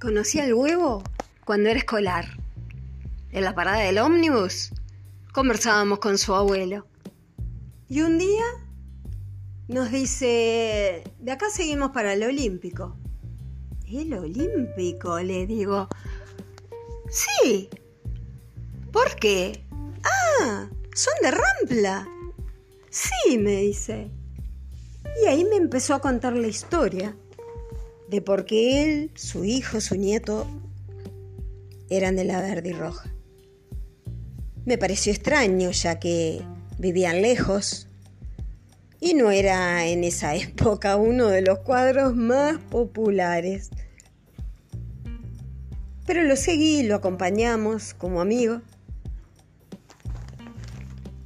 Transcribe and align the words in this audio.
Conocí 0.00 0.38
al 0.40 0.52
huevo 0.52 1.02
cuando 1.46 1.70
era 1.70 1.78
escolar. 1.78 2.26
En 3.30 3.44
la 3.44 3.54
parada 3.54 3.78
del 3.78 3.96
ómnibus 3.96 4.70
conversábamos 5.32 6.00
con 6.00 6.18
su 6.18 6.34
abuelo. 6.34 6.86
Y 7.88 8.02
un 8.02 8.18
día 8.18 8.44
nos 9.68 9.90
dice, 9.90 11.02
de 11.18 11.32
acá 11.32 11.48
seguimos 11.48 11.92
para 11.92 12.12
el 12.12 12.22
Olímpico. 12.24 12.94
¿El 13.90 14.12
Olímpico? 14.12 15.18
Le 15.18 15.46
digo. 15.46 15.88
Sí. 17.08 17.70
¿Por 18.92 19.16
qué? 19.16 19.64
Ah, 20.04 20.68
son 20.94 21.14
de 21.22 21.30
Rampla. 21.30 22.06
Sí, 22.90 23.38
me 23.38 23.56
dice. 23.62 24.10
Y 25.22 25.26
ahí 25.26 25.44
me 25.44 25.56
empezó 25.56 25.94
a 25.94 26.00
contar 26.00 26.34
la 26.34 26.48
historia 26.48 27.16
de 28.08 28.20
por 28.20 28.44
qué 28.44 28.82
él, 28.82 29.10
su 29.14 29.44
hijo, 29.44 29.80
su 29.80 29.96
nieto 29.96 30.46
eran 31.90 32.16
de 32.16 32.24
la 32.24 32.40
verde 32.40 32.70
y 32.70 32.72
roja. 32.72 33.10
Me 34.64 34.78
pareció 34.78 35.12
extraño 35.12 35.70
ya 35.70 35.98
que 35.98 36.42
vivían 36.78 37.22
lejos 37.22 37.88
y 39.00 39.14
no 39.14 39.30
era 39.30 39.86
en 39.86 40.04
esa 40.04 40.34
época 40.34 40.96
uno 40.96 41.28
de 41.28 41.42
los 41.42 41.60
cuadros 41.60 42.14
más 42.14 42.58
populares. 42.58 43.70
Pero 46.06 46.22
lo 46.22 46.36
seguí, 46.36 46.84
lo 46.84 46.96
acompañamos 46.96 47.94
como 47.94 48.20
amigo. 48.20 48.60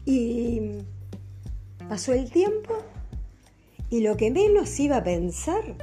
Y 0.07 0.79
pasó 1.89 2.15
el 2.15 2.31
tiempo 2.31 2.83
y 3.91 4.01
lo 4.01 4.17
que 4.17 4.31
menos 4.31 4.81
iba 4.81 4.99
a 4.99 5.05
pensar, 5.05 5.77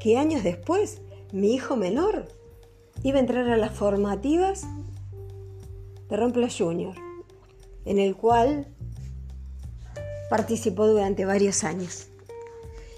que 0.00 0.16
años 0.16 0.42
después 0.42 1.00
mi 1.32 1.54
hijo 1.54 1.76
menor 1.76 2.26
iba 3.02 3.18
a 3.18 3.20
entrar 3.20 3.48
a 3.48 3.56
las 3.56 3.72
formativas 3.72 4.66
de 6.08 6.16
Rompla 6.16 6.48
Junior, 6.50 6.96
en 7.84 7.98
el 7.98 8.16
cual 8.16 8.66
participó 10.28 10.86
durante 10.86 11.24
varios 11.24 11.64
años. 11.64 12.08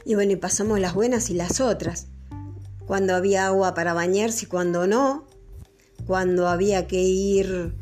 Y 0.05 0.15
bueno, 0.15 0.33
y 0.33 0.37
pasamos 0.37 0.81
las 0.81 0.95
buenas 0.95 1.31
y 1.31 1.35
las 1.35 1.61
otras. 1.61 2.07
Cuando 2.87 3.15
había 3.15 3.47
agua 3.47 3.75
para 3.75 3.95
bañarse 3.95 4.47
y 4.47 4.49
cuando 4.49 4.87
no. 4.87 5.27
Cuando 6.07 6.49
había 6.49 6.87
que 6.89 7.01
ir 7.01 7.75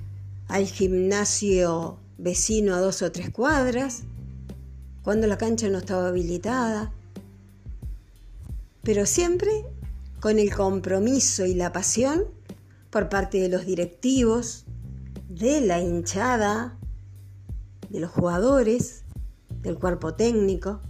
al 0.48 0.66
gimnasio 0.66 1.98
vecino 2.18 2.74
a 2.74 2.80
dos 2.80 3.00
o 3.02 3.10
tres 3.10 3.30
cuadras. 3.30 4.02
Cuando 5.02 5.26
la 5.26 5.38
cancha 5.38 5.68
no 5.68 5.78
estaba 5.78 6.08
habilitada. 6.08 6.92
Pero 8.82 9.06
siempre 9.06 9.50
con 10.20 10.38
el 10.38 10.54
compromiso 10.54 11.46
y 11.46 11.54
la 11.54 11.72
pasión 11.72 12.24
por 12.90 13.08
parte 13.08 13.38
de 13.38 13.48
los 13.48 13.64
directivos, 13.64 14.66
de 15.28 15.60
la 15.60 15.80
hinchada, 15.80 16.78
de 17.88 18.00
los 18.00 18.10
jugadores 18.10 19.04
del 19.62 19.78
cuerpo 19.78 20.14
técnico. 20.14 20.80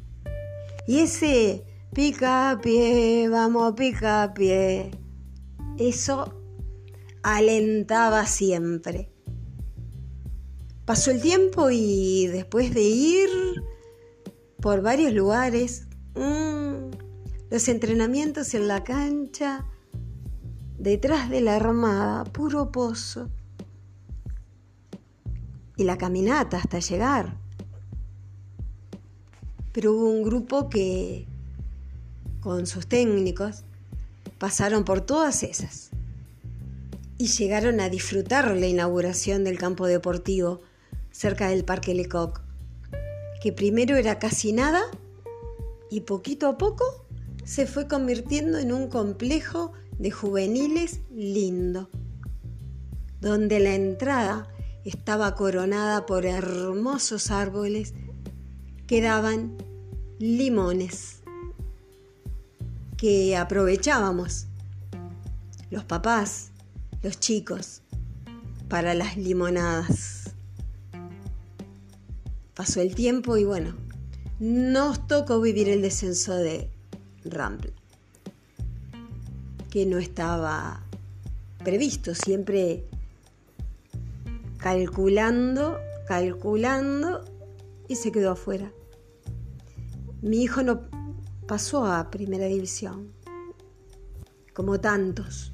Y 0.87 1.01
ese 1.01 1.65
pica 1.93 2.59
pie, 2.63 3.29
vamos 3.29 3.75
pica 3.75 4.33
pie, 4.35 4.91
eso 5.79 6.35
alentaba 7.23 8.27
siempre. 8.27 9.13
Pasó 10.85 11.11
el 11.11 11.21
tiempo 11.21 11.71
y 11.71 12.27
después 12.27 12.75
de 12.75 12.83
ir 12.83 13.31
por 14.61 14.83
varios 14.83 15.13
lugares, 15.13 15.87
mmm, 16.15 16.91
los 17.51 17.69
entrenamientos 17.69 18.55
en 18.55 18.69
la 18.69 18.85
cancha, 18.85 19.67
detrás 20.79 21.29
de 21.29 21.41
la 21.41 21.57
armada, 21.57 22.25
puro 22.25 22.71
pozo, 22.71 23.29
y 25.77 25.85
la 25.85 25.99
caminata 25.99 26.59
hasta 26.59 26.79
llegar. 26.79 27.37
Pero 29.73 29.93
hubo 29.93 30.11
un 30.11 30.23
grupo 30.23 30.69
que, 30.69 31.27
con 32.41 32.67
sus 32.67 32.87
técnicos, 32.87 33.65
pasaron 34.39 34.85
por 34.85 35.01
todas 35.01 35.43
esas 35.43 35.91
y 37.19 37.27
llegaron 37.27 37.81
a 37.81 37.89
disfrutar 37.89 38.57
la 38.57 38.67
inauguración 38.67 39.43
del 39.45 39.59
campo 39.59 39.87
deportivo 39.87 40.61
cerca 41.11 41.49
del 41.49 41.65
Parque 41.65 41.95
Lecoq, 41.95 42.41
que 43.43 43.53
primero 43.53 43.97
era 43.97 44.19
casi 44.19 44.53
nada 44.53 44.83
y 45.91 46.03
poquito 46.03 46.47
a 46.49 46.57
poco 46.57 47.10
se 47.51 47.67
fue 47.67 47.89
convirtiendo 47.89 48.59
en 48.59 48.71
un 48.73 48.87
complejo 48.87 49.73
de 49.99 50.13
juveniles 50.13 51.01
lindo, 51.13 51.91
donde 53.21 53.59
la 53.59 53.75
entrada 53.75 54.47
estaba 54.85 55.35
coronada 55.35 56.07
por 56.07 56.27
hermosos 56.27 57.33
árboles 57.33 57.93
quedaban 58.87 59.57
limones 60.21 61.23
que 62.97 63.37
aprovechábamos 63.37 64.47
los 65.73 65.83
papás, 65.83 66.53
los 67.03 67.19
chicos, 67.19 67.83
para 68.69 68.95
las 68.95 69.17
limonadas. 69.17 70.35
Pasó 72.55 72.81
el 72.81 72.95
tiempo 72.95 73.37
y 73.39 73.45
bueno, 73.45 73.75
nos 74.39 75.09
tocó 75.09 75.41
vivir 75.41 75.69
el 75.69 75.83
descenso 75.83 76.37
de 76.37 76.71
Rampla, 77.25 77.73
que 79.71 79.87
no 79.87 79.99
estaba 79.99 80.85
previsto, 81.63 82.15
siempre 82.15 82.85
calculando, 84.59 85.79
calculando 86.07 87.25
y 87.89 87.97
se 87.97 88.13
quedó 88.13 88.33
afuera. 88.33 88.73
Mi 90.23 90.43
hijo 90.43 90.63
no 90.63 90.83
pasó 91.47 91.85
a 91.87 92.11
primera 92.11 92.47
división, 92.47 93.13
como 94.55 94.81
tantos. 94.81 95.53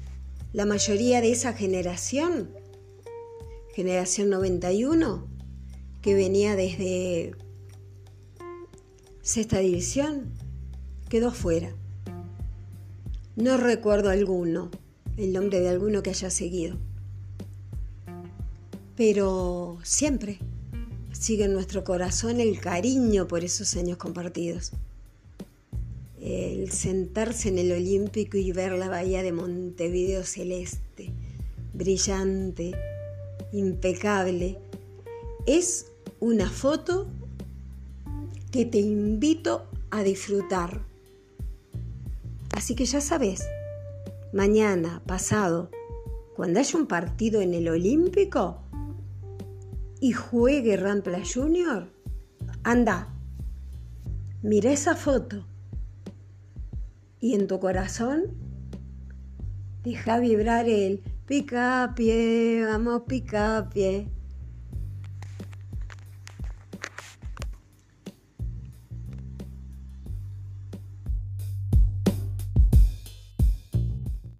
La 0.53 0.65
mayoría 0.65 1.21
de 1.21 1.31
esa 1.31 1.53
generación, 1.53 2.51
generación 3.73 4.29
91, 4.29 5.27
que 6.01 6.13
venía 6.15 6.55
desde 6.55 7.35
sexta 9.21 9.59
división, 9.59 10.33
quedó 11.09 11.31
fuera. 11.31 11.73
No 13.35 13.57
recuerdo 13.57 14.09
alguno, 14.09 14.71
el 15.17 15.33
nombre 15.33 15.59
de 15.59 15.69
alguno 15.69 16.03
que 16.03 16.09
haya 16.11 16.29
seguido. 16.29 16.77
Pero 18.95 19.77
siempre 19.83 20.39
sigue 21.11 21.45
en 21.45 21.53
nuestro 21.53 21.83
corazón 21.83 22.39
el 22.39 22.59
cariño 22.59 23.27
por 23.27 23.43
esos 23.43 23.75
años 23.75 23.97
compartidos. 23.97 24.71
El 26.19 26.71
sentarse 26.71 27.49
en 27.49 27.59
el 27.59 27.71
Olímpico 27.71 28.37
y 28.37 28.51
ver 28.51 28.73
la 28.73 28.89
bahía 28.89 29.23
de 29.23 29.31
Montevideo 29.31 30.23
celeste, 30.23 31.11
brillante, 31.73 32.71
impecable, 33.53 34.57
es 35.45 35.87
una 36.19 36.49
foto 36.49 37.07
que 38.51 38.65
te 38.65 38.79
invito 38.79 39.67
a 39.91 40.03
disfrutar. 40.03 40.81
Así 42.51 42.75
que 42.75 42.85
ya 42.85 43.01
sabes, 43.01 43.47
mañana, 44.33 45.01
pasado, 45.05 45.69
cuando 46.35 46.59
haya 46.59 46.77
un 46.77 46.87
partido 46.87 47.41
en 47.41 47.53
el 47.53 47.67
Olímpico, 47.67 48.63
y 49.99 50.11
juegue 50.11 50.77
Rampla 50.77 51.21
Junior, 51.25 51.89
anda, 52.63 53.13
mira 54.41 54.71
esa 54.71 54.95
foto 54.95 55.45
y 57.19 57.33
en 57.33 57.47
tu 57.47 57.59
corazón 57.59 58.25
deja 59.83 60.19
vibrar 60.19 60.69
el 60.69 61.01
pica 61.25 61.93
pie, 61.95 62.63
vamos 62.65 63.03
pica 63.07 63.69
pie. 63.73 64.09